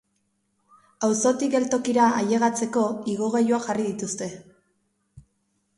[1.07, 4.33] Auzotik geltokira ailegatzeko igogailuak jarri dituzte.